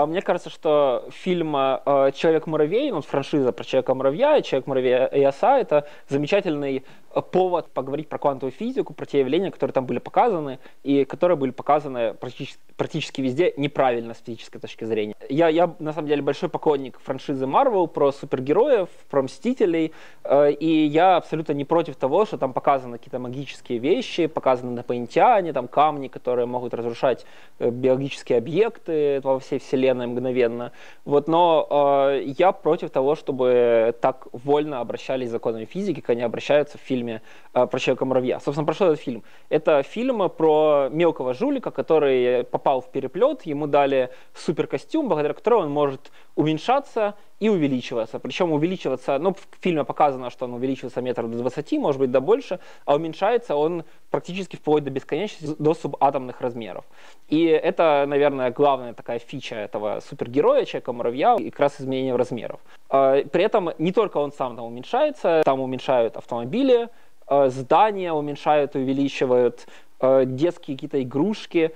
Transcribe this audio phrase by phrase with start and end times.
[0.00, 5.58] А мне кажется, что фильм э, «Человек-муравей», ну, франшиза про Человека-муравья и «Человек-муравей и оса»—
[5.60, 11.04] это замечательный повод поговорить про квантовую физику, про те явления, которые там были показаны, и
[11.04, 15.14] которые были показаны практически, практически везде неправильно с физической точки зрения.
[15.28, 19.92] Я, я, на самом деле, большой поклонник франшизы Marvel про супергероев, про Мстителей,
[20.24, 25.52] э, и я абсолютно не против того, что там показаны какие-то магические вещи, показаны инопланетяне,
[25.52, 27.26] там камни, которые могут разрушать
[27.58, 30.72] э, биологические объекты во всей вселенной мгновенно.
[31.04, 31.66] Вот, но
[32.12, 36.99] э, я против того, чтобы так вольно обращались законами физики, как они обращаются в фильме
[37.00, 37.22] фильме
[37.54, 38.40] э, про Человека-муравья.
[38.40, 39.22] Собственно, про что этот фильм?
[39.48, 45.70] Это фильм про мелкого жулика, который попал в переплет, ему дали суперкостюм, благодаря которому он
[45.70, 48.18] может уменьшаться и увеличиваться.
[48.18, 52.20] Причем увеличиваться, ну, в фильме показано, что он увеличивается метров до 20, может быть, до
[52.20, 56.84] больше, а уменьшается он практически вплоть до бесконечности, до субатомных размеров.
[57.28, 62.60] И это, наверное, главная такая фича этого супергероя, Человека-муравья, и как раз изменение размеров.
[62.90, 66.88] А, при этом не только он сам там уменьшается, там уменьшают автомобили,
[67.26, 69.66] а, здания уменьшают, увеличивают,
[69.98, 71.72] а, детские какие-то игрушки.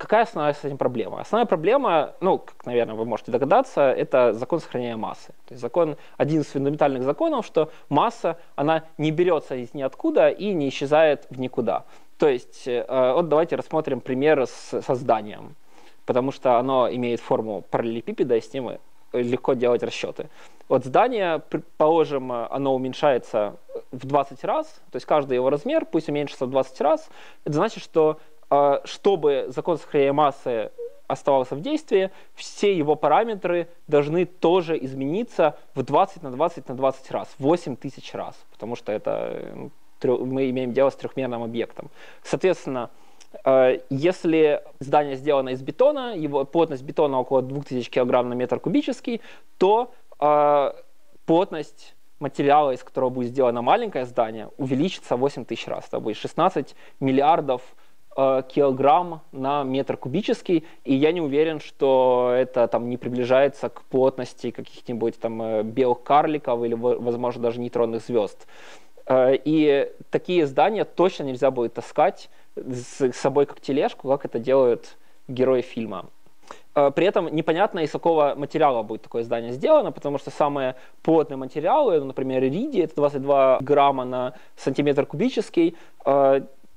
[0.00, 1.20] Какая основная с этим проблема?
[1.20, 5.34] Основная проблема, ну, как, наверное, вы можете догадаться, это закон сохранения массы.
[5.44, 10.54] То есть закон, один из фундаментальных законов, что масса, она не берется из ниоткуда и
[10.54, 11.84] не исчезает в никуда.
[12.16, 15.54] То есть, э, вот давайте рассмотрим пример с, со зданием,
[16.06, 18.78] потому что оно имеет форму параллелепипеда, и с ним
[19.12, 20.30] легко делать расчеты.
[20.70, 23.56] Вот здание, предположим, оно уменьшается
[23.92, 27.10] в 20 раз, то есть каждый его размер, пусть уменьшится в 20 раз,
[27.44, 28.18] это значит, что
[28.84, 30.70] чтобы закон сохранения массы
[31.10, 37.10] оставался в действии, все его параметры должны тоже измениться в 20 на 20 на 20
[37.10, 39.70] раз, 8 тысяч раз, потому что это
[40.02, 41.90] мы имеем дело с трехмерным объектом.
[42.22, 42.90] Соответственно,
[43.44, 49.20] а, если здание сделано из бетона, его плотность бетона около 2000 кг на метр кубический,
[49.58, 50.74] то а,
[51.26, 55.86] плотность материала, из которого будет сделано маленькое здание, увеличится 8 тысяч раз.
[55.88, 57.79] Это будет 16 миллиардов Э,
[58.16, 64.50] килограмм на метр кубический, и я не уверен, что это там не приближается к плотности
[64.50, 68.46] каких-нибудь там э, белых карликов или, возможно, даже нейтронных звезд.
[69.06, 74.96] Э, и такие здания точно нельзя будет таскать с собой как тележку, как это делают
[75.28, 76.06] герои фильма.
[76.72, 81.98] При этом непонятно, из какого материала будет такое здание сделано, потому что самые плотные материалы,
[81.98, 85.76] ну, например, иридий, это 22 грамма на сантиметр кубический,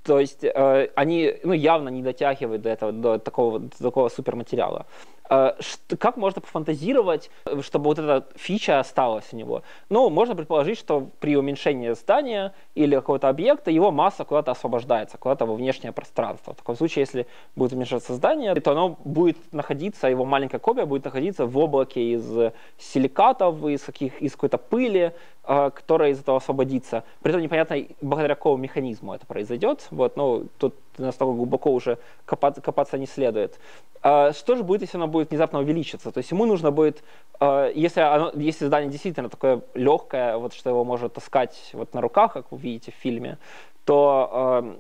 [0.04, 4.86] то есть э, они ну, явно не дотягивают до этого, до такого, до такого суперматериала.
[5.30, 5.54] Э,
[5.98, 7.32] как можно пофантазировать,
[7.62, 9.64] чтобы вот эта фича осталась у него?
[9.90, 15.46] Ну, можно предположить, что при уменьшении здания или какого-то объекта его масса куда-то освобождается, куда-то
[15.46, 16.54] во внешнее пространство.
[16.54, 21.06] В таком случае, если будет уменьшаться здание, то оно будет находиться, его маленькая копия будет
[21.06, 25.14] находиться в облаке из силикатов, из, каких, из какой-то пыли,
[25.46, 27.04] э, которая из этого освободится.
[27.22, 29.88] При этом непонятно, благодаря какому механизму это произойдет.
[29.94, 33.60] Вот, ну, тут настолько глубоко уже копаться, копаться не следует.
[34.02, 36.12] А что же будет, если оно будет внезапно увеличиться?
[36.12, 37.04] То есть ему нужно будет,
[37.40, 42.02] а, если, оно, если здание действительно такое легкое, вот что его может таскать вот на
[42.02, 43.38] руках, как вы видите в фильме,
[43.86, 44.78] то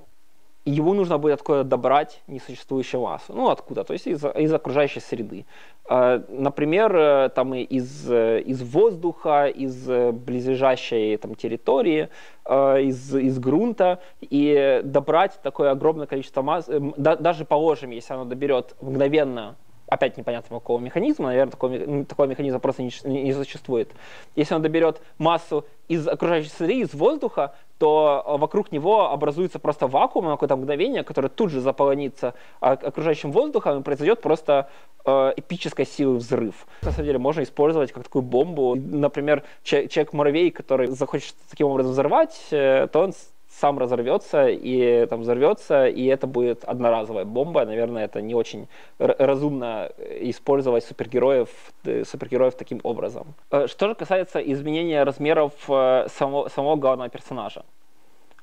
[0.66, 3.34] его нужно будет откуда добрать несуществующую массу.
[3.34, 3.84] Ну, откуда?
[3.84, 5.46] То есть из, из окружающей среды.
[5.86, 12.10] А, например, э, там из, э, из воздуха, из э, близлежащей там, территории,
[12.46, 14.00] из, из грунта.
[14.22, 19.56] И добрать такое огромное количество массы, даже положим, если оно доберет мгновенно
[19.94, 23.92] опять непонятно какого механизма, наверное, такого, такого механизма просто не, не существует.
[24.36, 29.88] Если он доберет массу из окружающей среды, из воздуха, то э, вокруг него образуется просто
[29.88, 34.70] вакуум на какое-то мгновение, которое тут же заполонится окружающим воздухом, и произойдет просто
[35.06, 36.66] э, эпической силы взрыв.
[36.82, 38.76] На самом деле можно использовать как такую бомбу.
[38.76, 43.14] Например, человек-муравей, который захочет таким образом взорвать, э, то он
[43.60, 47.66] сам разорвется и там взорвется, и это будет одноразовая бомба.
[47.66, 49.90] Наверное, это не очень разумно
[50.22, 51.50] использовать супергероев,
[51.86, 53.36] э, супергероев таким образом.
[53.52, 57.64] Э, что же касается изменения размеров э, самого, самого главного персонажа.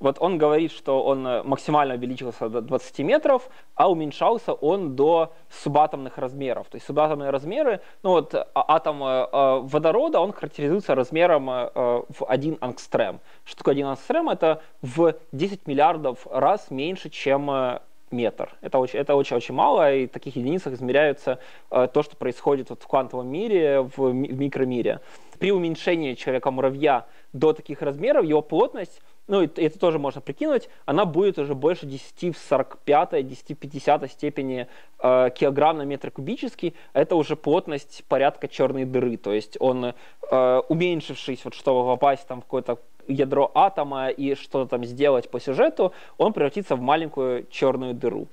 [0.00, 6.16] Вот он говорит, что он максимально увеличился до 20 метров, а уменьшался он до субатомных
[6.16, 6.68] размеров.
[6.68, 12.24] То есть субатомные размеры, ну вот а, атом э, водорода, он характеризуется размером э, в
[12.26, 13.20] 1 ангстрем.
[13.44, 14.30] Что такое 1 ангстрем?
[14.30, 17.80] Это в 10 миллиардов раз меньше, чем э,
[18.10, 18.56] метр.
[18.60, 21.38] Это очень, это очень, очень мало, и в таких единицах измеряются
[21.70, 25.00] э, то, что происходит вот в квантовом мире, в, в микромире.
[25.38, 29.00] При уменьшении человека-муравья до таких размеров его плотность
[29.30, 34.10] ну это тоже можно прикинуть, она будет уже больше 10 в 45, 10 в 50
[34.10, 34.66] степени
[34.98, 36.74] э, килограмм на метр кубический.
[36.92, 39.16] Это уже плотность порядка черной дыры.
[39.16, 39.94] То есть он,
[40.30, 45.38] э, уменьшившись, вот, чтобы попасть там в какое-то ядро атома и что-то там сделать по
[45.38, 48.26] сюжету, он превратится в маленькую черную дыру.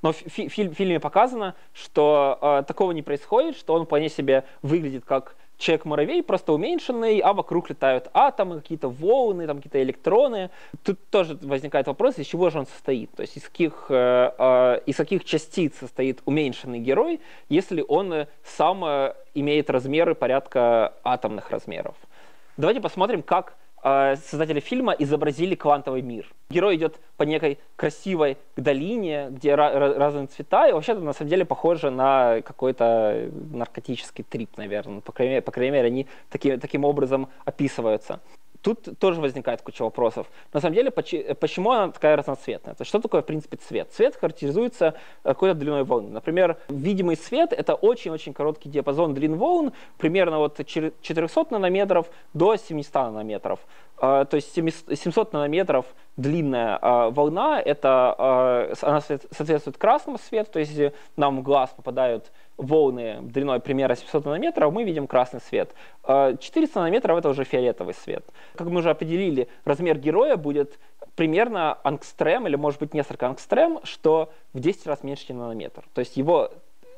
[0.00, 5.04] Но в фи- фильме показано, что э, такого не происходит, что он вполне себе выглядит
[5.04, 10.50] как человек-муравей, просто уменьшенный, а вокруг летают атомы, какие-то волны, там какие-то электроны.
[10.82, 14.80] Тут тоже возникает вопрос, из чего же он состоит, то есть из каких, э, э,
[14.86, 21.94] из каких частиц состоит уменьшенный герой, если он сам э, имеет размеры порядка атомных размеров.
[22.56, 26.28] Давайте посмотрим, как Э, создатели фильма изобразили квантовый мир.
[26.50, 31.90] Герой идет по некой красивой долине, где разные цвета, и вообще-то на самом деле похоже
[31.90, 35.00] на какой-то наркотический трип, наверное.
[35.00, 38.20] По крайней по крайней мере они таки, таким образом описываются
[38.62, 40.26] тут тоже возникает куча вопросов.
[40.52, 42.74] На самом деле, почему она такая разноцветная?
[42.74, 43.90] То есть, что такое, в принципе, цвет?
[43.92, 46.10] Цвет характеризуется какой-то длиной волны.
[46.10, 52.94] Например, видимый свет— это очень-очень короткий диапазон длин волн, примерно от 400 нанометров до 700
[52.94, 53.60] нанометров.
[54.02, 55.84] А, то есть 700 нанометров
[56.16, 60.78] длинная а, волна, это, а, она соответствует красному свету, то есть
[61.16, 65.74] нам в глаз попадают волны длиной примерно 700 нанометров, мы видим красный свет.
[66.06, 68.24] 400 нанометров это уже фиолетовый свет.
[68.54, 70.78] Как мы уже определили, размер героя будет
[71.16, 75.84] примерно ангстрем, или может быть несколько ангстрем, что в 10 раз меньше, чем нанометр.
[75.94, 76.50] То есть его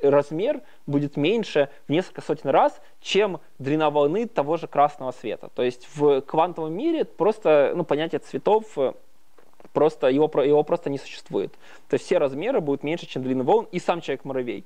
[0.02, 5.48] размер будет меньше в несколько сотен раз, чем длина волны того же красного света.
[5.54, 8.94] То есть в квантовом мире просто ну, понятие цветов э,
[9.72, 11.52] просто его, его просто не существует.
[11.88, 14.64] То есть все размеры будут меньше, чем длина волн, и сам человек-муравей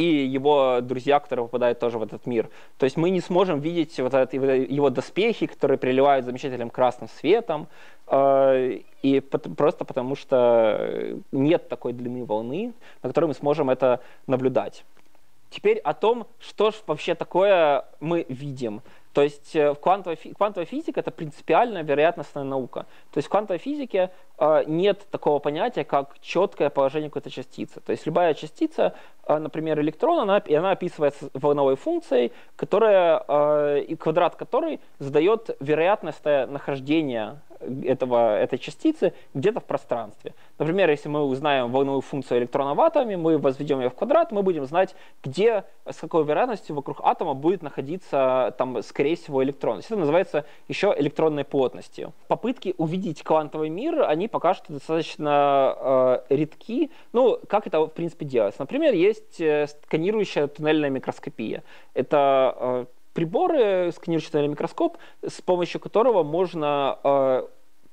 [0.00, 2.48] и его друзья, которые попадают тоже в этот мир.
[2.78, 7.68] То есть мы не сможем видеть вот этот, его доспехи, которые приливают замечательным красным светом,
[8.06, 14.84] э, и просто потому что нет такой длины волны, на которой мы сможем это наблюдать.
[15.50, 18.80] Теперь о том, что же вообще такое мы видим.
[19.12, 22.86] То есть э, в квантовой, квантовая физика это принципиальная вероятностная наука.
[23.10, 27.80] То есть в квантовой физике э, нет такого понятия, как четкое положение какой-то частицы.
[27.80, 28.94] То есть любая частица,
[29.26, 37.40] э, например, электрон, она, она описывается волновой функцией, которая, и квадрат которой задает вероятность нахождения
[37.60, 40.34] этого, этой частицы где-то в пространстве.
[40.58, 44.42] Например, если мы узнаем волновую функцию электрона в атоме, мы возведем ее в квадрат, мы
[44.42, 49.78] будем знать, где, с какой вероятностью вокруг атома будет находиться, там, скорее всего, электрон.
[49.78, 52.12] Это называется еще электронной плотностью.
[52.28, 56.90] Попытки увидеть квантовый мир, они пока что достаточно э, редки.
[57.14, 58.60] Ну, как это, в принципе, делается?
[58.60, 61.62] Например, есть э, сканирующая туннельная микроскопия.
[61.94, 67.46] Это э, приборы, сканирующий микроскоп, с помощью которого можно, э,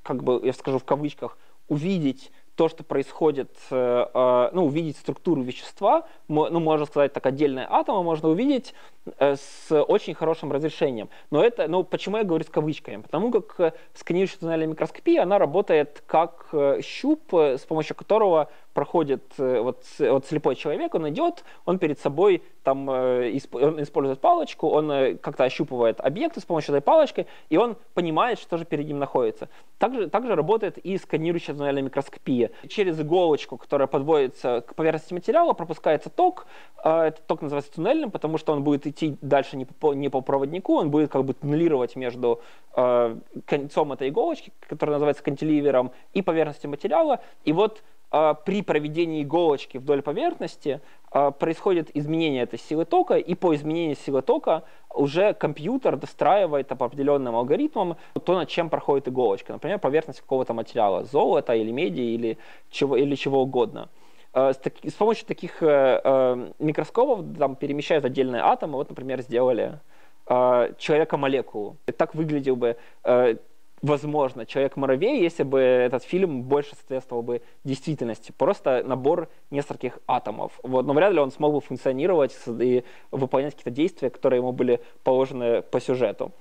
[0.04, 1.38] как бы, я скажу в кавычках,
[1.70, 7.68] увидеть то, что происходит, э, э, ну, увидеть структуру вещества, ну, можно сказать так, отдельные
[7.70, 8.74] атомы можно увидеть
[9.20, 11.08] с очень хорошим разрешением.
[11.32, 13.02] Но это, ну, почему я говорю с кавычками?
[13.02, 16.50] Потому как сканирующая туннельная микроскопия, она работает как
[16.82, 22.44] щуп, с помощью которого проходит э, вот, вот слепой человек, он идет, он перед собой
[22.62, 27.58] там э, он использует палочку, он э, как-то ощупывает объекты с помощью этой палочки, и
[27.58, 29.50] он понимает, что же перед ним находится.
[29.80, 32.47] Также, также работает и сканирующая туннельная микроскопия.
[32.68, 36.48] Через иголочку, которая подводится к поверхности материала, пропускается ток.
[36.80, 40.76] Этот ток называется туннельным, потому что он будет идти дальше не по, не по проводнику,
[40.76, 42.42] он будет как бы туннелировать между
[42.74, 47.22] концом этой иголочки, которая называется кантиливером, и поверхностью материала.
[47.44, 53.34] И вот а, при проведении иголочки вдоль поверхности а, происходит изменение этой силы тока, и
[53.34, 59.54] по изменению силы тока уже компьютер достраивает по определенным алгоритмам то, над чем проходит иголочка.
[59.54, 62.38] Например, поверхность какого-то материала, золота или меди или
[62.70, 63.90] чего, или чего угодно.
[64.34, 68.76] А, с, с помощью таких э, э, микроскопов там, перемещают отдельные атомы.
[68.76, 69.80] Вот, например, сделали
[70.28, 71.78] э, человека-молекулу.
[71.98, 73.36] Так выглядел бы э,
[73.82, 78.34] возможно, Человек-муравей, если бы этот фильм больше соответствовал бы действительности.
[78.38, 80.60] Просто набор нескольких атомов.
[80.64, 80.86] Вот.
[80.86, 85.62] Но вряд ли он смог бы функционировать и выполнять какие-то действия, которые ему были положены
[85.62, 86.32] по сюжету.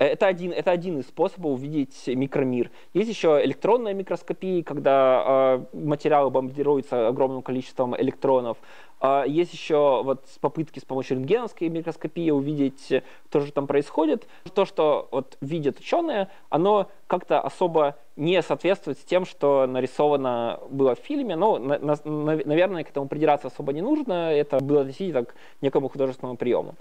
[0.00, 2.70] Это один, это один из способов увидеть микромир.
[2.94, 8.56] Есть еще электронная микроскопия, когда э, материалы бомбардируются огромным количеством электронов.
[9.02, 14.26] Э, есть еще вот попытки с помощью рентгеновской микроскопии увидеть то, что там происходит.
[14.54, 21.00] То, что вот видят ученые, оно как-то особо не соответствует тем, что нарисовано было в
[21.00, 21.36] фильме.
[21.36, 24.32] Но, на, на, наверное, к этому придираться особо не нужно.
[24.32, 26.74] Это было относительно к некому художественному приему.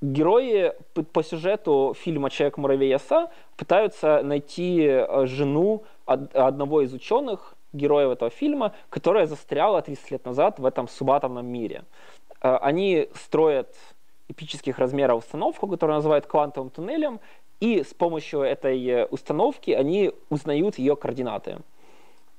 [0.00, 0.72] Герои
[1.12, 8.74] по сюжету фильма «Человек-муравей Оса» пытаются найти э, жену одного из ученых, героев этого фильма,
[8.88, 11.84] которая застряла 30 лет назад в этом субатомном мире.
[12.40, 13.74] Э, они строят
[14.28, 17.20] эпических размеров установку, которую называют квантовым туннелем,
[17.60, 21.58] и с помощью этой э, установки они узнают ее координаты.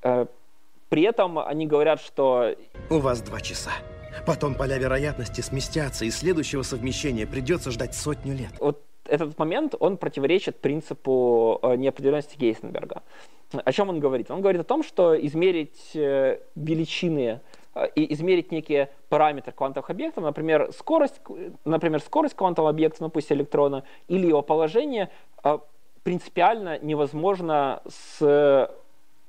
[0.02, 2.56] При этом они говорят, что...
[2.90, 3.72] У вас два часа.
[4.26, 8.52] Потом поля вероятности сместятся, и следующего совмещения придется ждать сотню лет.
[8.60, 13.02] Вот этот момент, он противоречит принципу э, неопределенности Гейсенберга.
[13.52, 14.30] О чем он говорит?
[14.30, 17.42] Он говорит о том, что измерить э, величины
[17.74, 21.22] э, и измерить некие параметры квантовых объектов, например, скорость,
[21.66, 25.10] например, скорость квантового объекта, ну пусть электрона, или его положение,
[26.04, 28.70] принципиально невозможно с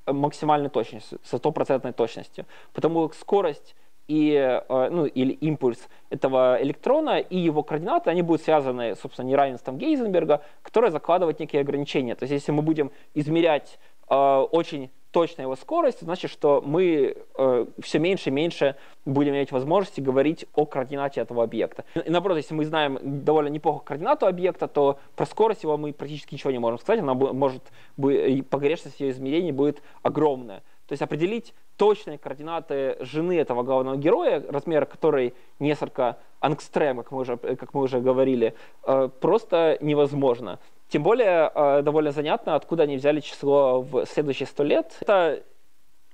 [0.06, 2.46] максимальной точностью, со стопроцентной точностью.
[2.72, 3.74] Потому как скорость
[4.10, 9.78] и, э, ну, или импульс этого электрона и его координаты, они будут связаны, собственно, неравенством
[9.78, 12.16] Гейзенберга, которое закладывает некие ограничения.
[12.16, 17.66] То есть если мы будем измерять э, очень точно его скорость, значит, что мы э,
[17.80, 18.74] все меньше и меньше
[19.04, 21.84] будем иметь возможности говорить о координате этого объекта.
[21.94, 26.34] И наоборот, если мы знаем довольно неплохо координату объекта, то про скорость его мы практически
[26.34, 27.62] ничего не можем сказать, она может,
[27.96, 30.62] погрешность ее измерений будет огромная.
[30.86, 37.20] То есть определить точные координаты жены этого главного героя, размер которой несколько ангстрем, как мы
[37.20, 40.58] уже, как мы уже говорили, э, просто невозможно.
[40.90, 44.94] Тем более э, довольно занятно, откуда они взяли число в следующие сто лет.
[45.00, 45.42] Это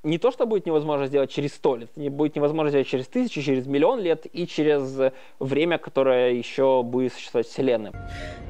[0.05, 3.43] не то, что будет невозможно сделать через сто лет, не будет невозможно сделать через тысячу,
[3.43, 7.91] через миллион лет и через время, которое еще будет существовать Вселенной.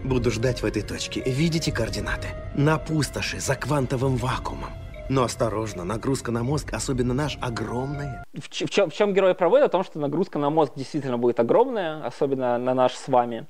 [0.04, 1.22] Буду ждать в этой точке.
[1.24, 2.28] Видите координаты?
[2.54, 4.85] На пустоши, за квантовым вакуумом.
[5.08, 8.24] Но осторожно, нагрузка на мозг, особенно наш, огромная.
[8.34, 9.66] В, в, чем, в чем герой проводит?
[9.66, 13.46] О том, что нагрузка на мозг действительно будет огромная, особенно на наш с вами.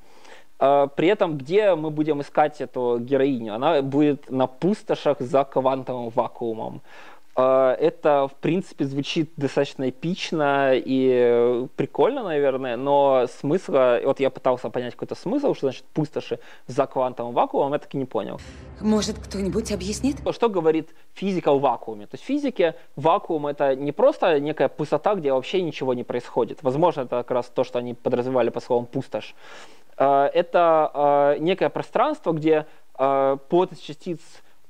[0.59, 3.55] А, при этом, где мы будем искать эту героиню?
[3.55, 6.83] Она будет на пустошах за квантовым вакуумом.
[7.39, 14.01] А, это, в принципе, звучит достаточно эпично и прикольно, наверное, но смысла...
[14.03, 17.99] Вот я пытался понять какой-то смысл, что значит пустоши за квантовым вакуумом, я так и
[17.99, 18.41] не понял.
[18.81, 20.17] Может, кто-нибудь объяснит?
[20.33, 22.07] Что говорит физика в вакууме?
[22.07, 26.63] То есть в физике вакуум— это не просто некая пустота, где вообще ничего не происходит.
[26.63, 29.35] Возможно, это как раз то, что они подразумевали по словам «пустошь».
[29.99, 32.67] А, это а, некое пространство, где
[33.51, 34.21] плотность частиц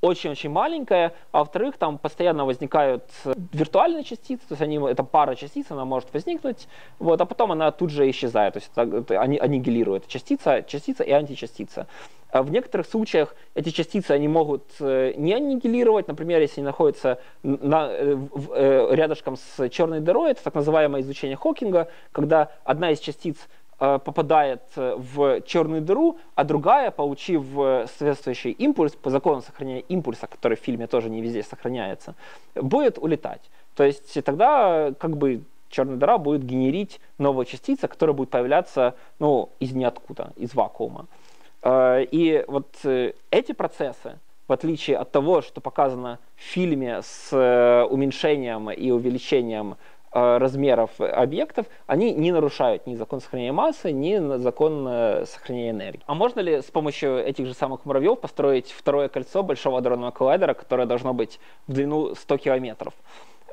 [0.01, 3.05] очень-очень маленькая, а во-вторых, там постоянно возникают
[3.53, 7.71] виртуальные частицы, то есть они, это пара частиц, она может возникнуть, вот, а потом она
[7.71, 11.87] тут же исчезает, то есть это, это они аннигилируют частица, частица и античастица.
[12.31, 17.21] А в некоторых случаях эти частицы они могут э, не аннигилировать, например, если они находятся
[17.43, 18.17] на, э,
[18.55, 23.66] э, рядышком с черной дырой, это так называемое изучение Хокинга, когда одна из частиц Э,
[23.79, 30.27] попадает э, в черную дыру, а другая, получив э, соответствующий импульс, по закону сохранения импульса,
[30.27, 32.15] который в фильме тоже не везде сохраняется,
[32.55, 33.43] будет улетать.
[33.75, 39.51] То есть тогда как бы черная дыра будет генерить новые частицы, которые будут появляться ну,
[39.61, 41.07] из ниоткуда, из вакуума.
[41.69, 42.77] И вот
[43.31, 49.96] эти процессы, в отличие от того, что показано в фильме с уменьшением и увеличением Э,
[50.17, 56.03] размеров объектов, они не нарушают ни закон сохранения массы, ни закон э, сохранения энергии.
[56.07, 60.55] А можно ли с помощью этих же самых муравьев построить второе кольцо Большого адронного коллайдера,
[60.55, 62.95] которое должно быть в длину 100 километров?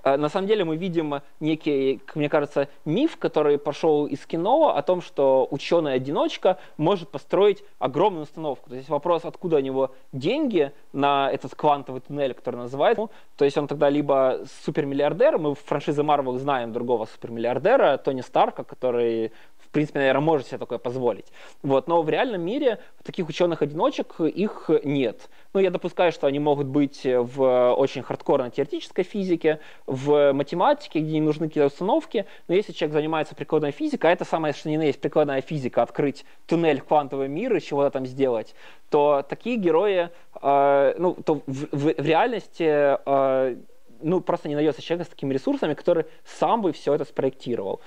[0.04, 4.76] Э, на самом деле мы видим некий, как мне кажется, миф, который пошел из кино
[4.76, 8.70] о том, что ученый-одиночка может построить огромную установку.
[8.70, 13.08] То есть вопрос, откуда у него деньги на этот квантовый туннель, который называется.
[13.38, 18.64] То есть он тогда либо супермиллиардер, мы в франшизе Marvel знаем другого супермиллиардера, Тони Старка,
[18.64, 19.32] который
[19.74, 21.26] принципе, наверное, может себе такое позволить.
[21.62, 21.88] Вот.
[21.88, 25.30] Но в реальном мире таких ученых-одиночек их нет.
[25.54, 31.14] Ну, я допускаю, что они могут быть в очень хардкорной теоретической физике, в математике, где
[31.14, 34.84] не нужны какие-то установки, но если человек занимается прикладной физикой, а это самое, что ни
[34.84, 38.56] есть прикладная физика, открыть туннель в квантовый мир и чего-то там сделать,
[38.90, 40.10] то такие герои,
[40.42, 43.56] э, ну, то в, в, в реальности э,
[44.02, 47.82] ну, просто не найдется человека с такими ресурсами, который сам бы все это спроектировал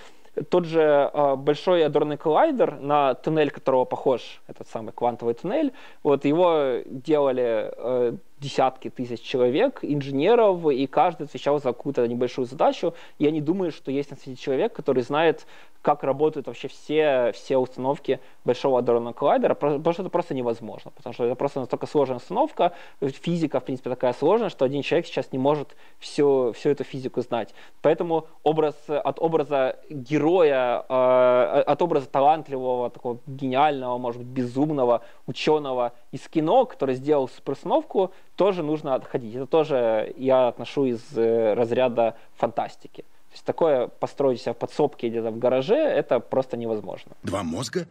[0.44, 6.24] тот же э, большой адронный коллайдер, на туннель которого похож этот самый квантовый туннель, вот
[6.24, 8.16] его делали э,
[8.46, 12.94] десятки тысяч человек, инженеров, и каждый отвечал за какую-то небольшую задачу.
[13.18, 15.46] Я не думаю, что есть на свете человек, который знает,
[15.82, 21.12] как работают вообще все, все установки Большого адронного коллайдера, потому что это просто невозможно, потому
[21.12, 25.32] что это просто настолько сложная установка, физика, в принципе, такая сложная, что один человек сейчас
[25.32, 27.54] не может всю, всю эту физику знать.
[27.82, 35.92] Поэтому образ, от образа героя, э, от образа талантливого, такого гениального, может быть, безумного ученого
[36.16, 39.34] из кино, который сделал суперустановку, тоже нужно отходить.
[39.34, 43.02] Это тоже я отношу из э, разряда фантастики.
[43.02, 47.12] То есть такое построить себя в подсобке где-то в гараже, это просто невозможно.
[47.22, 47.86] Два мозга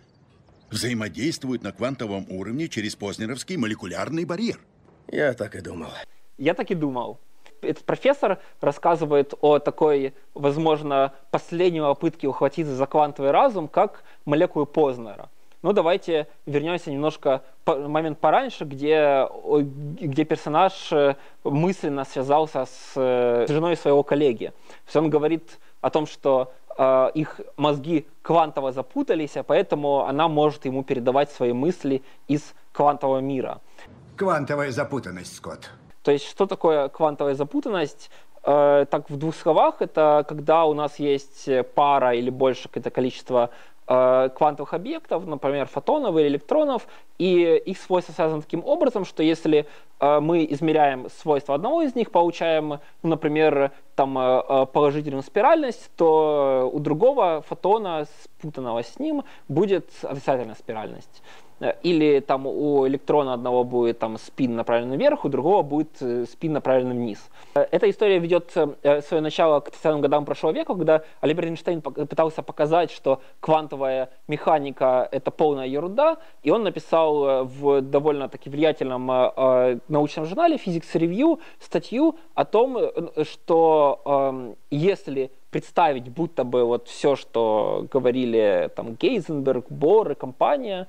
[0.72, 4.60] взаимодействуют на квантовом уровне через познеровский молекулярный барьер.
[5.08, 5.90] Я так и думал.
[6.38, 7.20] Я так и думал.
[7.62, 15.30] Этот профессор рассказывает о такой, возможно, последней попытке ухватиться за квантовый разум, как молекулы Познера.
[15.66, 19.28] Ну, давайте вернемся немножко момент пораньше, где,
[20.00, 24.50] где персонаж э, мысленно связался с э, женой своего коллеги.
[24.50, 30.28] То есть он говорит о том, что э, их мозги квантово запутались, а поэтому она
[30.28, 33.60] может ему передавать свои мысли из квантового мира.
[34.18, 35.72] Квантовая запутанность, Скотт.
[36.04, 38.12] То есть что такое квантовая запутанность?
[38.44, 43.50] Э, так, в двух словах, это когда у нас есть пара или больше какое-то количество
[43.88, 46.88] квантовых объектов, например, фотонов или электронов,
[47.20, 49.68] и их свойства связаны таким образом, что если
[50.00, 56.70] э, мы измеряем свойства одного из них, получаем, ну, например, там, э, положительную спиральность, то
[56.74, 61.22] у другого фотона, спутанного с ним, будет отрицательная спиральность.
[61.60, 66.26] Э, или там у электрона одного будет там спин направлен вверх, у другого будет э,
[66.26, 67.30] спин направлен вниз.
[67.56, 72.42] Э, эта история ведет свое начало к 30-м годам прошлого века, когда Альберт Эйнштейн пытался
[72.44, 79.06] показать, что квантовая механика— это полная ерунда, и он написал в довольно-таки влиятельном
[79.88, 82.78] научном журнале Physics Review статью о том,
[83.24, 90.88] что эм, если представить, будто бы вот все, что говорили там Гейзенберг, Бор и компания,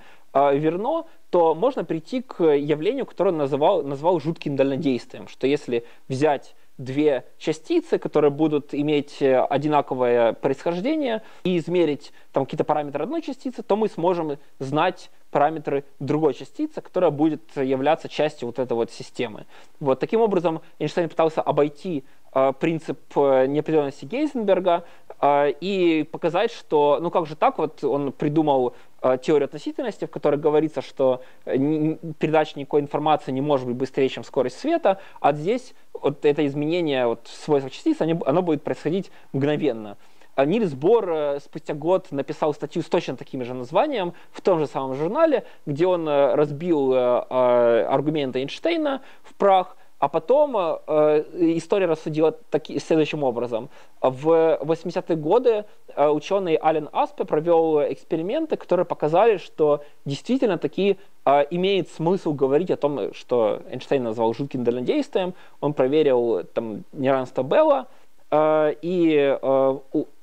[0.53, 6.55] верно, то можно прийти к явлению, которое он называл, назвал жутким дальнодействием, что если взять
[6.79, 13.63] две частицы, которые будут иметь э, одинаковое происхождение, и измерить там какие-то параметры одной частицы,
[13.63, 19.47] то мы сможем знать параметры другой частицы, которая будет являться частью вот этой вот системы.
[19.81, 22.05] Вот таким образом Эйнштейн пытался обойти
[22.37, 24.85] Э, принцип э, неопределенности Гейзенберга
[25.23, 28.75] э, и показать, что, ну как же так, вот он придумал
[29.23, 34.59] теорию относительности, в которой говорится, что передача никакой информации не может быть быстрее, чем скорость
[34.59, 39.97] света, а здесь вот это изменение вот, свойств частиц, оно будет происходить мгновенно.
[40.35, 44.67] А Нильс Бор спустя год написал статью с точно таким же названием в том же
[44.67, 51.25] самом журнале, где он разбил аргументы Эйнштейна в прах, а потом э,
[51.57, 53.71] история рассудила таки, следующим образом.
[54.01, 61.45] В 80-е годы э, ученый Ален Аспе провел эксперименты, которые показали, что действительно таки э,
[61.51, 65.33] имеет смысл говорить о том, что Эйнштейн назвал жутким дальнодействием.
[65.61, 67.87] Он проверил там, неравенство Белла
[68.31, 69.79] э, и э,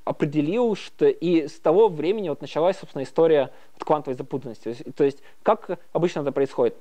[0.05, 4.75] определил, что и с того времени вот началась, собственно, история квантовой запутанности.
[4.95, 6.75] То есть, как обычно это происходит?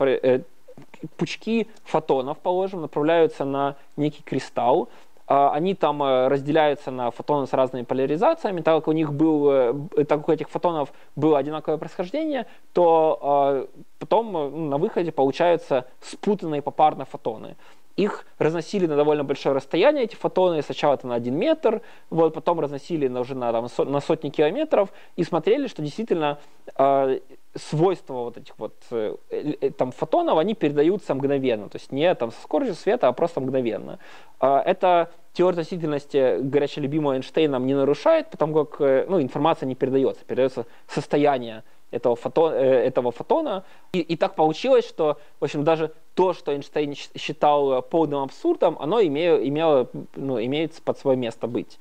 [1.03, 4.89] Э, пучки фотонов, положим, направляются на некий кристалл,
[5.27, 9.51] а, они там э, разделяются на фотоны с разными поляризациями, так как у них был,
[9.51, 13.67] э, так как у этих фотонов было одинаковое происхождение, то а,
[13.99, 17.57] потом э, ну, на выходе получаются спутанные попарно фотоны.
[17.97, 22.61] Их разносили на довольно большое расстояние, эти фотоны, сначала это на один метр, вот, потом
[22.61, 26.39] разносили на, уже на, там, со, на сотни километров и смотрели, что действительно
[26.77, 27.21] э,
[27.55, 32.33] свойства вот этих вот э, э, там фотонов, они передаются мгновенно, то есть не там
[32.33, 33.99] со скоростью света, а просто мгновенно.
[34.41, 39.75] Э, это теория относительности, горячо любимого Эйнштейном, не нарушает, потому как э, ну, информация не
[39.75, 43.65] передается, передается состояние этого, фотон, э, этого фотона.
[43.93, 49.01] И, и так получилось, что, в общем, даже то, что Эйнштейн считал полным абсурдом, оно
[49.01, 51.79] имело, имело, ну, имеет под свое место быть.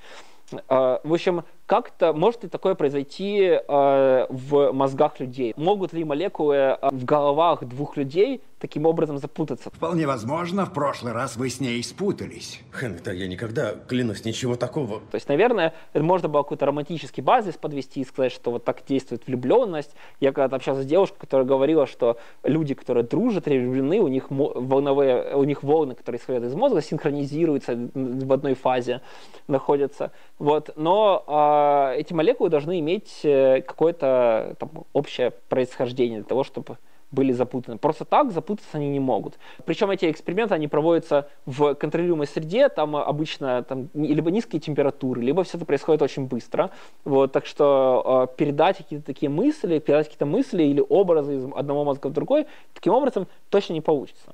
[0.69, 5.53] Э, в общем, как-то может ли такое произойти э, в мозгах людей?
[5.55, 9.69] Могут ли молекулы э, в головах двух людей таким образом запутаться?
[9.69, 12.59] Вполне возможно, в прошлый раз вы с ней спутались.
[12.71, 14.99] Хэнк, да я никогда, клянусь, ничего такого.
[15.11, 18.83] То есть, наверное, это можно было какой-то романтический базис подвести и сказать, что вот так
[18.85, 19.95] действует влюбленность.
[20.19, 24.25] Я когда-то общался с девушкой, которая говорила, что люди, которые дружат или влюблены, у них
[24.29, 28.99] волновые, у них волны, которые исходят из мозга, синхронизируются в одной фазе,
[29.47, 30.11] находятся.
[30.37, 30.71] Вот.
[30.75, 31.60] Но э,
[31.95, 36.77] эти молекулы должны иметь э, какое-то там, общее происхождение для того, чтобы
[37.11, 37.77] были запутаны.
[37.77, 39.37] Просто так запутаться они не могут.
[39.65, 45.43] Причем эти эксперименты, они проводятся в контролируемой среде, там обычно там, либо низкие температуры, либо
[45.43, 46.71] все это происходит очень быстро.
[47.03, 51.83] Вот, так что э, передать какие-то такие мысли, передать какие-то мысли или образы из одного
[51.83, 54.33] мозга в другой, таким образом точно не получится.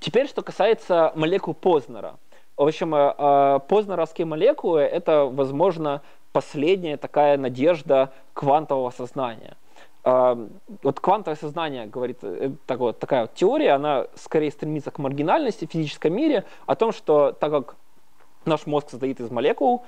[0.00, 2.16] Теперь, что касается молекул Познера.
[2.60, 9.56] В общем, э, э, познеровские молекулы— это, возможно, последняя такая надежда квантового сознания.
[10.04, 10.36] Э,
[10.82, 12.18] вот квантовое сознание, говорит,
[12.66, 16.92] так вот, такая вот теория, она скорее стремится к маргинальности в физическом мире, о том,
[16.92, 17.76] что так как
[18.44, 19.82] наш мозг состоит из молекул,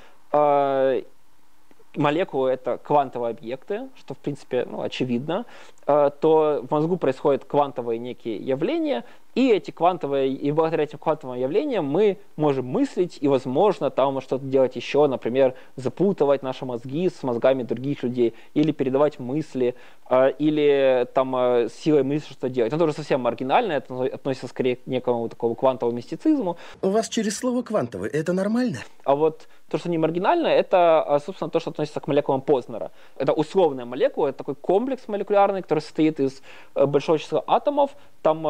[1.95, 5.45] молекулы— это квантовые объекты, что, в принципе, ну, очевидно,
[5.85, 11.87] то в мозгу происходят квантовые некие явления, и эти квантовые, и благодаря этим квантовым явлениям
[11.87, 17.63] мы можем мыслить и, возможно, там что-то делать еще, например, запутывать наши мозги с мозгами
[17.63, 19.75] других людей, или передавать мысли,
[20.11, 22.73] э, или там э, силой мысли что-то делать.
[22.73, 26.57] Это тоже совсем маргинально, это относится скорее к некому такому квантовому мистицизму.
[26.83, 28.79] У вас через слово «квантовый» это нормально?
[29.05, 32.91] А вот то, что не маргинально, это, э, собственно, то, что относится к молекулам Познера.
[33.17, 36.43] Это условная молекула, это такой комплекс молекулярный, который состоит из
[36.75, 37.93] большого числа атомов,
[38.23, 38.43] там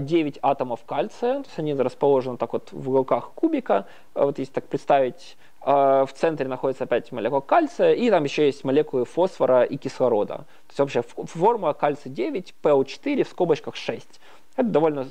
[0.00, 3.86] 9 атомов кальция, то есть они расположены так вот в уголках кубика.
[4.14, 8.64] А вот если так представить, в центре находится опять молекула кальция, и там еще есть
[8.64, 10.36] молекулы фосфора и кислорода.
[10.36, 14.20] То есть общая формула кальция 9, ПО4 в скобочках 6.
[14.58, 15.06] Это довольно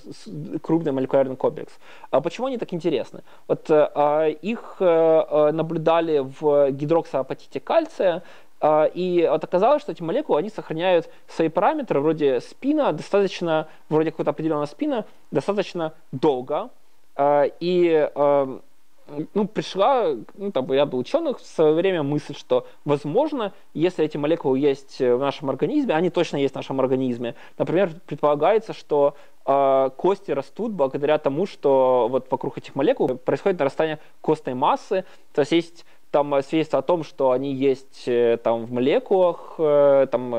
[0.62, 1.74] крупный молекулярный комплекс.
[2.12, 3.22] А почему они так интересны?
[3.48, 8.22] Вот э, их э, наблюдали в гидроксоапатите кальция, а,
[8.62, 14.32] и вот оказалось, что эти молекулы, они сохраняют свои параметры вроде спина достаточно, вроде какого-то
[14.32, 16.70] определенного спина, достаточно долго.
[17.16, 18.60] А, и а,
[19.34, 24.60] ну, пришла ну, там, ряду ученых в свое время мысль, что, возможно, если эти молекулы
[24.60, 27.36] есть в нашем организме, они точно есть в нашем организме.
[27.58, 29.16] Например, предполагается, что
[29.46, 35.06] э, кости растут благодаря тому, что вот вокруг этих молекул происходит нарастание костной массы.
[35.34, 35.86] То есть есть
[36.18, 40.32] там э, свидетельство о том, что они есть э, там в молекулах, э, там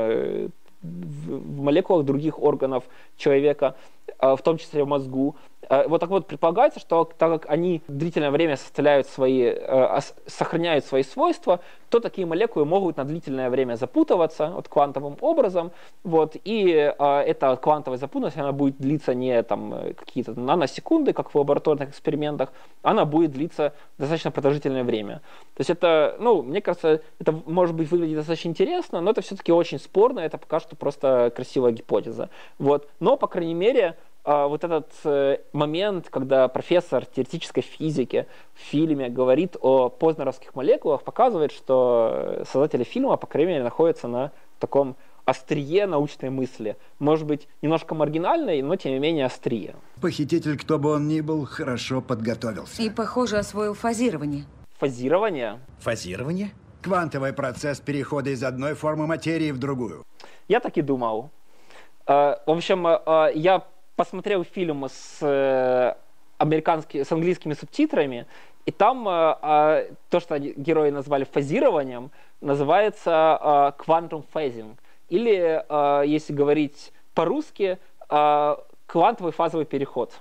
[0.81, 2.83] в молекулах других органов
[3.17, 3.75] человека,
[4.21, 5.35] в том числе в мозгу.
[5.69, 10.85] Э, вот так вот предполагается, что так как они длительное время составляют свои, э, сохраняют
[10.85, 15.71] свои свойства, то такие молекулы могут на длительное время запутываться вот, квантовым образом.
[16.03, 21.37] Вот, и э, эта квантовая запутанность она будет длиться не там, какие-то наносекунды, как в
[21.37, 22.51] лабораторных экспериментах,
[22.81, 25.21] она будет длиться достаточно продолжительное время.
[25.55, 29.51] То есть это, ну, мне кажется, это может быть выглядит достаточно интересно, но это все-таки
[29.51, 32.29] очень спорно, это пока что просто красивая гипотеза.
[32.57, 32.87] Вот.
[32.99, 33.97] Но, по крайней мере,
[34.47, 41.51] вот этот э, момент, когда профессор теоретической физики в фильме говорит о познеровских молекулах, показывает,
[41.51, 46.77] что создатели фильма, по крайней мере, находятся на таком острие научной мысли.
[46.99, 49.75] Может быть, немножко маргинальной, но тем не менее острие.
[50.01, 52.81] Похититель, кто бы он ни был, хорошо подготовился.
[52.81, 54.45] И, похоже, освоил фазирование.
[54.77, 55.59] Фазирование?
[55.79, 56.51] Фазирование?
[56.81, 60.03] Квантовый процесс перехода из одной формы материи в другую.
[60.47, 61.31] Я так и думал.
[62.05, 63.65] А, в общем, а, я
[63.99, 65.93] посмотрел фильм с, э,
[66.37, 68.27] американскими, с английскими субтитрами,
[68.65, 72.09] и там э, э, то, что герои назвали фазированием,
[72.39, 74.23] называется э, quantum.
[75.09, 77.77] Или, э, если говорить по-русски,
[78.09, 80.13] э, квантовый фазовый переход.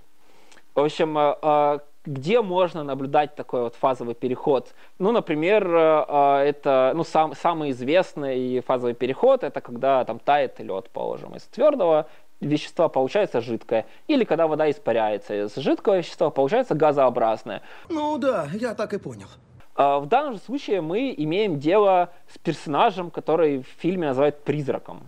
[0.75, 4.75] В общем, э, э где можно наблюдать такой вот фазовый переход?
[4.99, 10.59] Ну, например, э, э, это ну, сам, самый известный фазовый переход, это когда там тает
[10.59, 12.07] лед, положим, из твердого
[12.41, 13.87] вещества получается жидкое.
[14.07, 17.63] Или когда вода испаряется из жидкого вещества, получается газообразное.
[17.89, 19.29] Ну да, я так и понял.
[19.75, 25.03] А, в данном случае мы имеем дело с персонажем, который в фильме называют призраком.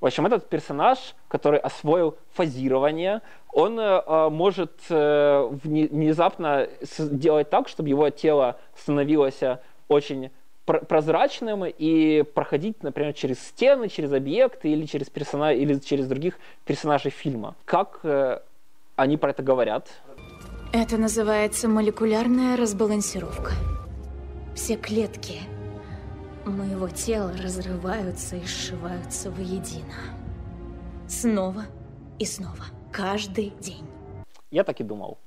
[0.00, 7.88] В общем, этот персонаж, который освоил фазирование, он э, может э, внезапно сделать так, чтобы
[7.88, 9.40] его тело становилось
[9.88, 10.30] очень
[10.64, 17.10] прозрачным и проходить, например, через стены, через объекты или через персона или через других персонажей
[17.10, 17.54] фильма.
[17.64, 18.40] Как э,
[18.96, 19.88] они про это говорят?
[20.72, 23.52] Это называется молекулярная разбалансировка.
[24.54, 25.40] Все клетки
[26.44, 29.94] моего тела разрываются и сшиваются воедино.
[31.08, 31.64] Снова
[32.18, 32.64] и снова.
[32.92, 33.86] Каждый день.
[34.50, 35.18] Я так и думал.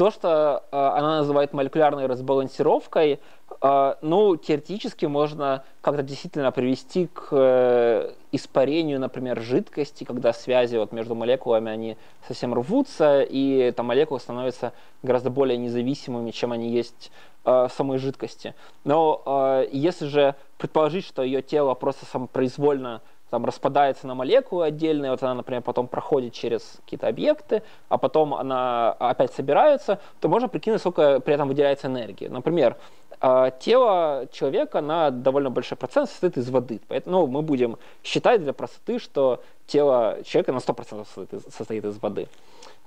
[0.00, 3.20] То, что э, она называет молекулярной разбалансировкой,
[3.60, 10.92] э, ну, теоретически можно как-то действительно привести к э, испарению, например, жидкости, когда связи вот
[10.92, 17.12] между молекулами, они совсем рвутся, и там молекулы становятся гораздо более независимыми, чем они есть
[17.44, 18.54] э, в самой жидкости.
[18.84, 25.10] Но э, если же предположить, что ее тело просто самопроизвольно там распадается на молекулы отдельные,
[25.10, 30.48] вот она, например, потом проходит через какие-то объекты, а потом она опять собирается, то можно
[30.48, 32.26] прикинуть, сколько при этом выделяется энергии.
[32.26, 32.76] Например,
[33.20, 36.80] а, тело человека на довольно большой процент состоит из воды.
[36.88, 41.98] Поэтому ну, мы будем считать для простоты, что тело человека на 100% состоит состоит из
[41.98, 42.28] воды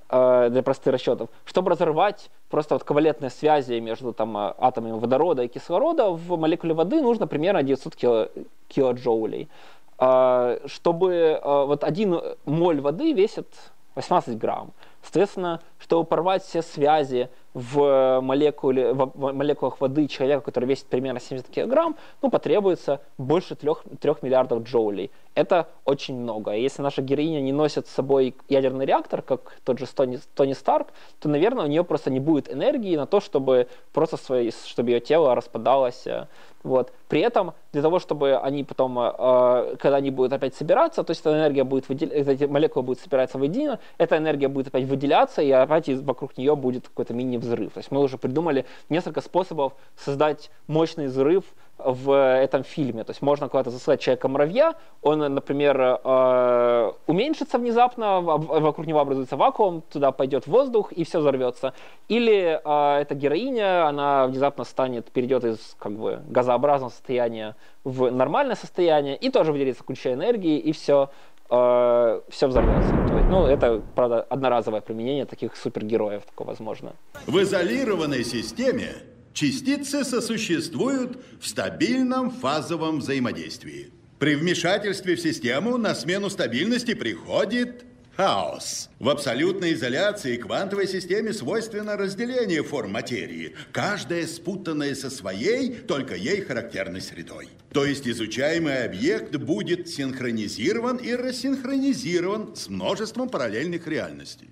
[0.09, 1.29] а, для простых расчетов.
[1.45, 7.01] Чтобы разорвать просто вот ковалентные связи между там, атомами водорода и кислорода в молекуле воды
[7.01, 8.29] нужно примерно 900 кило,
[8.69, 9.49] килоджоулей.
[9.97, 13.47] А, чтобы вот один моль воды весит
[13.95, 14.73] 18 грамм.
[15.01, 21.49] Соответственно, чтобы порвать все связи в, молекуле, в молекулах воды человека, который весит примерно 70
[21.49, 25.11] килограмм, ну, потребуется больше 3, 3 миллиардов джоулей.
[25.35, 26.51] Это очень много.
[26.51, 30.87] Если наша героиня не носит с собой ядерный реактор, как тот же Тони, Тони Старк,
[31.19, 34.99] то, наверное, у нее просто не будет энергии на то, чтобы просто свои, чтобы ее
[34.99, 36.05] тело распадалось.
[36.05, 36.27] Э,
[36.63, 36.93] вот.
[37.09, 41.21] При этом для того, чтобы они потом, э, когда они будут опять собираться, то есть
[41.21, 45.51] эта энергия будет выделяться, эти молекулы будут собираться воедино, эта энергия будет опять выделяться, и
[45.51, 47.73] опять вокруг нее будет какой-то мини-взрыв.
[47.73, 51.43] То есть мы уже придумали несколько способов создать мощный взрыв
[51.77, 53.03] в этом фильме.
[53.03, 59.81] То есть можно куда-то засылать человека-муравья, он, например, э, уменьшится внезапно, вокруг него образуется вакуум,
[59.91, 61.73] туда пойдет воздух и все взорвется.
[62.07, 68.55] Или э, эта героиня, она внезапно станет, перейдет из как бы газообразного состояния в нормальное
[68.55, 71.09] состояние и тоже выделится куча энергии и все
[71.49, 72.93] э, все взорвется.
[73.29, 76.93] Ну, это, правда, одноразовое применение таких супергероев, такое возможно.
[77.27, 78.95] В изолированной системе
[79.33, 83.91] частицы сосуществуют в стабильном фазовом взаимодействии.
[84.19, 88.89] При вмешательстве в систему на смену стабильности приходит хаос.
[88.99, 96.41] В абсолютной изоляции квантовой системе свойственно разделение форм материи, каждая спутанная со своей, только ей
[96.41, 97.49] характерной средой.
[97.71, 104.49] То есть изучаемый объект будет синхронизирован и рассинхронизирован с множеством параллельных реальностей.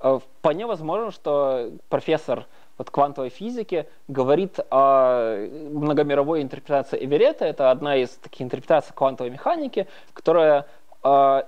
[0.00, 2.46] Э, вполне возможно, что профессор
[2.78, 7.44] вот квантовой физики говорит о многомировой интерпретации Эверетта.
[7.44, 10.66] Это одна из таких интерпретаций квантовой механики, которая
[11.04, 11.42] э,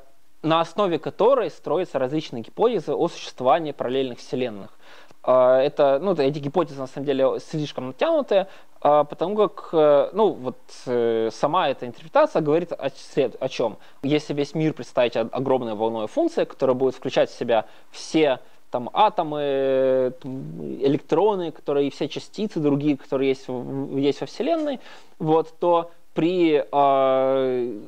[0.44, 4.70] на основе которой строятся различные гипотезы о существовании параллельных вселенных.
[5.24, 8.46] Э, это, ну, эти гипотезы на самом деле слишком натянутые,
[8.82, 9.70] э, потому как
[10.12, 10.58] ну, вот,
[11.34, 12.90] сама эта интерпретация говорит о,
[13.40, 13.78] о чем.
[14.02, 20.12] Если весь мир представить огромной волной функции, которая будет включать в себя все там атомы,
[20.24, 24.80] электроны, которые и все частицы другие, которые есть, есть во Вселенной,
[25.20, 27.80] вот, то при э,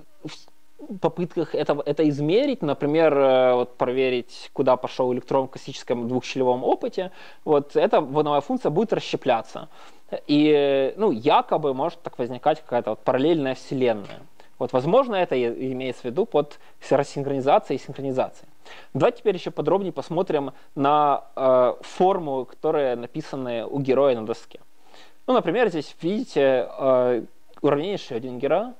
[1.00, 7.10] попытках это, это измерить, например, э, вот проверить, куда пошел электрон в классическом двухщелевом опыте,
[7.44, 9.68] вот эта волновая функция будет расщепляться.
[10.26, 14.20] И, ну, якобы может так возникать какая-то вот параллельная вселенная.
[14.58, 16.58] Вот, возможно, это имеется в виду под
[16.88, 18.48] рассинхронизацией и синхронизацией.
[18.94, 24.60] Давайте теперь еще подробнее посмотрим на э, форму, которая написана у героя на доске.
[25.26, 27.22] Ну, например, здесь видите э,
[27.60, 28.74] уравнение Шрёдингера,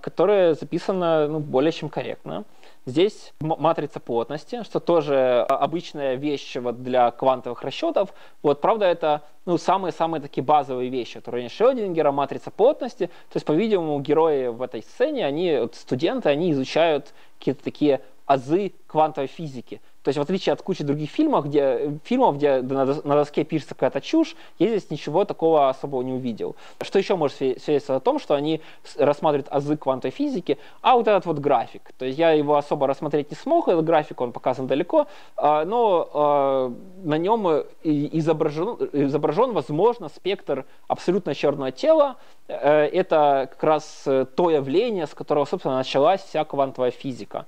[0.00, 2.44] которое записано ну, более чем корректно.
[2.86, 8.12] Здесь матрица плотности, что тоже обычная вещь вот для квантовых расчетов.
[8.42, 11.18] Вот, правда, это ну, самые-самые такие базовые вещи.
[11.18, 13.06] Это уравнение Шрёдингера, матрица плотности.
[13.06, 19.28] То есть, по-видимому, герои в этой сцене, они, студенты, они изучают какие-то такие азы квантовой
[19.28, 19.80] физики.
[20.02, 24.00] То есть в отличие от кучи других фильмов, где, фильмов, где на доске пишется какая-то
[24.00, 26.56] чушь, я здесь ничего такого особого не увидел.
[26.80, 28.60] Что еще может свидетельствовать о том, что они
[28.96, 31.92] рассматривают азы квантовой физики, а вот этот вот график.
[31.98, 36.08] То есть я его особо рассмотреть не смог, этот график, он показан далеко, а, но
[36.12, 37.46] а, на нем
[37.82, 42.16] изображен, изображен, возможно, спектр абсолютно черного тела.
[42.48, 47.46] Э, это как раз то явление, с которого, собственно, началась вся квантовая физика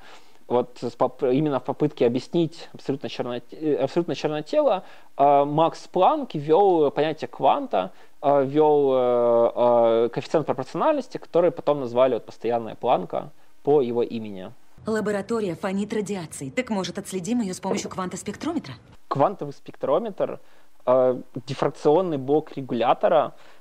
[0.53, 0.79] вот
[1.23, 3.43] именно в попытке объяснить абсолютно черное,
[3.81, 4.85] абсолютно черное тело,
[5.17, 12.25] а, Макс Планк ввел понятие кванта, ввел э, а, коэффициент пропорциональности, который потом назвали вот
[12.25, 13.31] постоянная планка
[13.65, 14.53] по его имени.
[14.87, 16.51] Лаборатория фонит радиацией.
[16.51, 18.75] Так может отследим ее с помощью квантоспектрометра?
[19.09, 20.41] Квантовый спектрометр,
[21.47, 23.52] дифракционный блок регулятора– Э,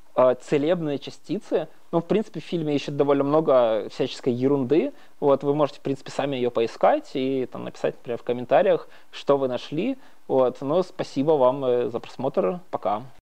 [0.41, 1.67] целебные частицы.
[1.91, 4.93] Ну, в принципе, в фильме еще довольно много всяческой ерунды.
[5.19, 9.37] Вот, вы можете, в принципе, сами ее поискать и там написать, например, в комментариях, что
[9.37, 9.97] вы нашли.
[10.27, 12.59] Вот, ну, спасибо вам э, за просмотр.
[12.71, 13.03] Пока.